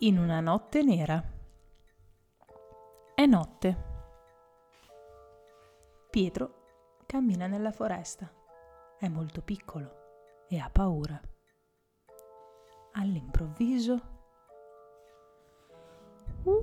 [0.00, 1.20] in una notte nera.
[3.14, 3.86] È notte.
[6.10, 8.30] Pietro cammina nella foresta.
[8.98, 11.20] È molto piccolo e ha paura.
[12.92, 14.16] All'improvviso...
[16.44, 16.58] Uh!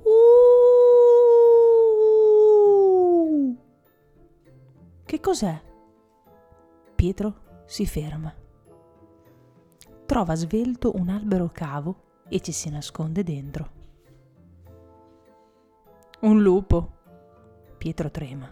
[5.04, 5.62] Che cos'è?
[6.94, 8.34] Pietro si ferma.
[10.06, 13.70] Trova svelto un albero cavo e ci si nasconde dentro.
[16.20, 16.92] Un lupo.
[17.78, 18.50] Pietro trema.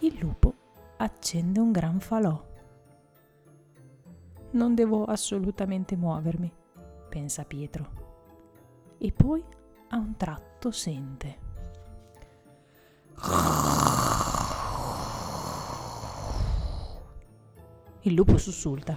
[0.00, 0.54] Il lupo
[0.96, 2.44] accende un gran falò.
[4.50, 6.52] Non devo assolutamente muovermi,
[7.08, 8.04] pensa Pietro.
[8.98, 9.42] E poi
[9.88, 11.38] a un tratto sente.
[18.02, 18.96] Il lupo sussulta.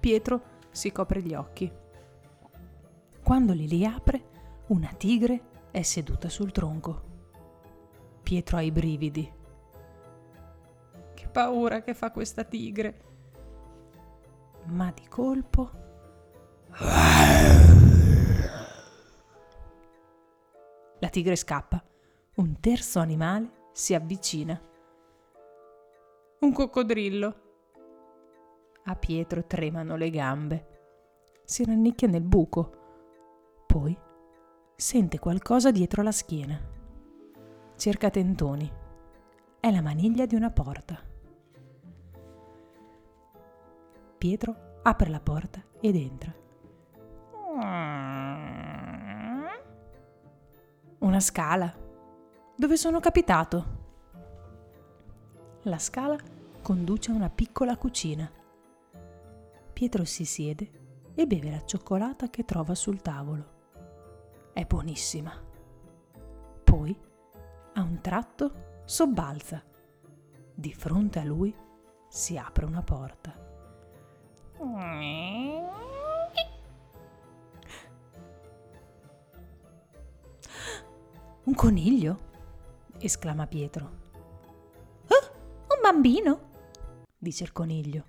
[0.00, 1.70] Pietro si copre gli occhi.
[3.24, 4.22] Quando li riapre,
[4.66, 7.12] una tigre è seduta sul tronco.
[8.22, 9.32] Pietro ha i brividi.
[11.14, 13.00] Che paura che fa questa tigre.
[14.64, 15.70] Ma di colpo...
[20.98, 21.82] La tigre scappa.
[22.34, 24.60] Un terzo animale si avvicina.
[26.40, 27.40] Un coccodrillo.
[28.84, 30.66] A Pietro tremano le gambe.
[31.42, 32.82] Si rannicchia nel buco.
[33.74, 33.98] Poi
[34.76, 36.56] sente qualcosa dietro la schiena.
[37.74, 38.72] Cerca tentoni.
[39.58, 40.96] È la maniglia di una porta.
[44.16, 46.32] Pietro apre la porta ed entra.
[51.00, 51.76] Una scala.
[52.56, 53.64] Dove sono capitato?
[55.62, 56.16] La scala
[56.62, 58.30] conduce a una piccola cucina.
[59.72, 60.70] Pietro si siede
[61.16, 63.53] e beve la cioccolata che trova sul tavolo.
[64.54, 65.32] È buonissima.
[66.62, 66.96] Poi,
[67.72, 69.60] a un tratto, sobbalza.
[70.54, 71.52] Di fronte a lui
[72.08, 73.36] si apre una porta.
[81.42, 82.18] Un coniglio?
[82.98, 83.90] esclama Pietro.
[85.08, 86.52] Oh, un bambino?
[87.18, 88.04] dice il coniglio.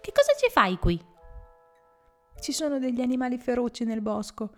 [0.00, 0.98] Che cosa ci fai qui?
[2.40, 4.50] Ci sono degli animali feroci nel bosco,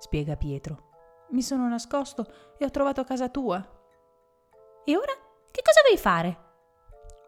[0.00, 0.88] spiega Pietro.
[1.30, 2.26] Mi sono nascosto
[2.58, 3.56] e ho trovato casa tua.
[4.84, 5.12] E ora
[5.50, 6.48] che cosa vuoi fare?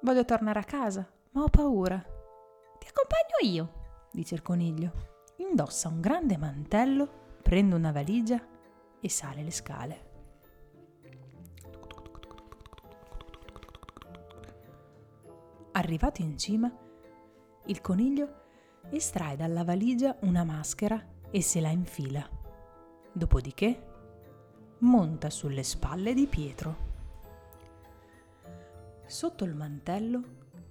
[0.00, 1.96] Voglio tornare a casa, ma ho paura.
[1.98, 3.72] Ti accompagno io,
[4.10, 5.10] dice il coniglio.
[5.36, 8.40] Indossa un grande mantello, prende una valigia
[9.00, 10.10] e sale le scale.
[15.72, 16.70] Arrivato in cima,
[17.66, 18.40] il coniglio
[18.90, 21.00] estrae dalla valigia una maschera
[21.30, 22.40] e se la infila.
[23.14, 23.90] Dopodiché
[24.78, 26.90] monta sulle spalle di Pietro.
[29.06, 30.22] Sotto il mantello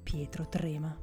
[0.01, 0.97] Pietro trema.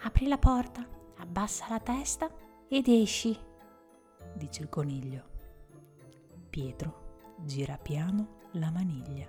[0.00, 0.86] Apri la porta,
[1.18, 2.30] abbassa la testa
[2.68, 3.38] ed esci,
[4.34, 5.22] dice il coniglio.
[6.48, 9.26] Pietro gira piano la maniglia.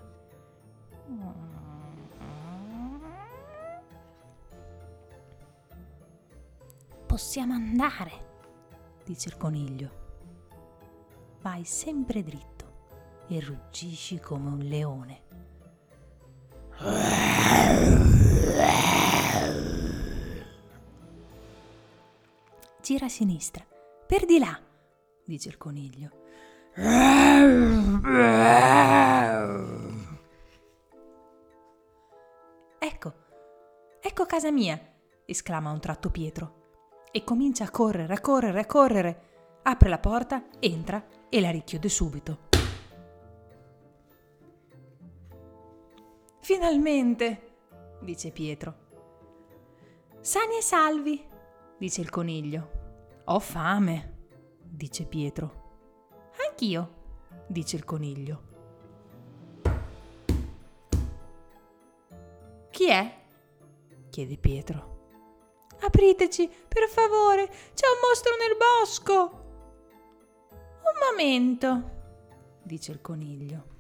[7.05, 8.28] Possiamo andare,
[9.09, 9.89] dice il coniglio.
[11.41, 15.21] Vai sempre dritto e ruggisci come un leone.
[22.83, 23.65] Gira a sinistra,
[24.05, 24.61] per di là,
[25.25, 26.11] dice il coniglio.
[32.77, 33.13] Ecco,
[33.99, 34.79] ecco casa mia,
[35.25, 36.58] esclama a un tratto Pietro
[37.11, 39.23] e comincia a correre, a correre, a correre.
[39.63, 42.47] Apre la porta, entra e la richiude subito.
[46.39, 47.51] Finalmente,
[48.01, 48.87] dice Pietro.
[50.21, 51.23] Sani e salvi,
[51.77, 52.71] dice il coniglio.
[53.25, 54.17] Ho fame,
[54.63, 55.67] dice Pietro.
[56.47, 56.93] Anch'io,
[57.47, 58.47] dice il coniglio.
[62.71, 63.17] Chi è?
[64.09, 64.98] chiede Pietro.
[65.81, 69.47] Apriteci, per favore, c'è un mostro nel bosco.
[70.51, 71.89] Un momento,
[72.63, 73.77] dice il coniglio.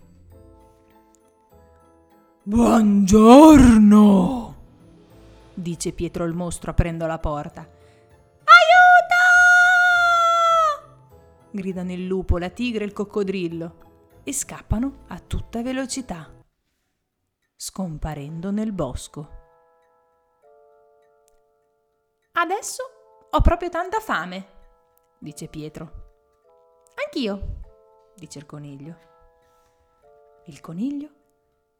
[2.43, 4.55] Buongiorno,
[5.53, 7.59] dice Pietro il mostro aprendo la porta.
[7.61, 7.77] Aiuto!
[11.51, 16.31] gridano il lupo, la tigre e il coccodrillo e scappano a tutta velocità,
[17.55, 19.48] scomparendo nel bosco.
[22.41, 22.83] Adesso
[23.31, 24.47] ho proprio tanta fame,
[25.19, 25.91] dice Pietro.
[26.95, 28.97] Anch'io, dice il coniglio.
[30.45, 31.09] Il coniglio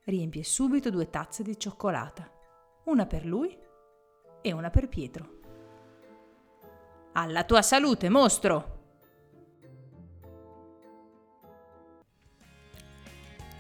[0.04, 2.30] riempie subito due tazze di cioccolata,
[2.88, 3.58] una per lui
[4.42, 5.30] e una per Pietro.
[7.14, 8.78] Alla tua salute, mostro!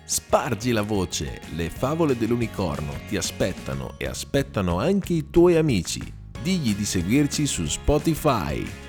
[0.03, 6.18] Spargi la voce, le favole dell'unicorno ti aspettano e aspettano anche i tuoi amici.
[6.41, 8.88] Digli di seguirci su Spotify.